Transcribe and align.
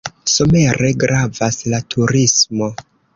Somere 0.35 0.87
gravas 1.03 1.59
la 1.75 1.83
turismo. 1.95 2.71